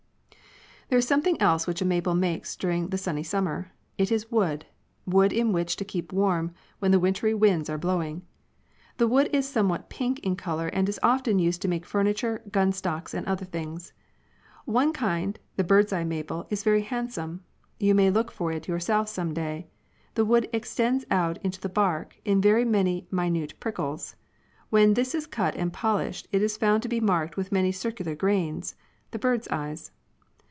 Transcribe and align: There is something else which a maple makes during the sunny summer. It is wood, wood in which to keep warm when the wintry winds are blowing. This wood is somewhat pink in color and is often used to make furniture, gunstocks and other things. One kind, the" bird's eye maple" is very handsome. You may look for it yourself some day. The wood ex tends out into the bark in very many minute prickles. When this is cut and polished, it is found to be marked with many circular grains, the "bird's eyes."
There 0.89 0.97
is 0.99 1.07
something 1.07 1.39
else 1.41 1.67
which 1.67 1.81
a 1.81 1.85
maple 1.85 2.15
makes 2.15 2.57
during 2.57 2.89
the 2.89 2.97
sunny 2.97 3.23
summer. 3.23 3.71
It 3.97 4.11
is 4.11 4.29
wood, 4.29 4.65
wood 5.05 5.31
in 5.31 5.53
which 5.53 5.77
to 5.77 5.85
keep 5.85 6.11
warm 6.11 6.53
when 6.79 6.91
the 6.91 6.99
wintry 6.99 7.33
winds 7.33 7.69
are 7.69 7.77
blowing. 7.77 8.23
This 8.97 9.07
wood 9.07 9.29
is 9.31 9.47
somewhat 9.47 9.89
pink 9.89 10.19
in 10.19 10.35
color 10.35 10.67
and 10.67 10.89
is 10.89 10.99
often 11.01 11.39
used 11.39 11.61
to 11.61 11.69
make 11.69 11.85
furniture, 11.85 12.41
gunstocks 12.51 13.13
and 13.13 13.25
other 13.25 13.45
things. 13.45 13.93
One 14.65 14.91
kind, 14.91 15.39
the" 15.55 15.63
bird's 15.63 15.93
eye 15.93 16.03
maple" 16.03 16.45
is 16.49 16.61
very 16.61 16.81
handsome. 16.81 17.41
You 17.79 17.95
may 17.95 18.09
look 18.11 18.29
for 18.29 18.51
it 18.51 18.67
yourself 18.67 19.07
some 19.07 19.33
day. 19.33 19.67
The 20.15 20.25
wood 20.25 20.49
ex 20.51 20.75
tends 20.75 21.05
out 21.09 21.39
into 21.41 21.61
the 21.61 21.69
bark 21.69 22.17
in 22.25 22.41
very 22.41 22.65
many 22.65 23.07
minute 23.09 23.57
prickles. 23.61 24.17
When 24.69 24.95
this 24.95 25.15
is 25.15 25.25
cut 25.25 25.55
and 25.55 25.71
polished, 25.71 26.27
it 26.33 26.41
is 26.41 26.57
found 26.57 26.83
to 26.83 26.89
be 26.89 26.99
marked 26.99 27.37
with 27.37 27.49
many 27.49 27.71
circular 27.71 28.13
grains, 28.13 28.75
the 29.11 29.19
"bird's 29.19 29.47
eyes." 29.47 29.91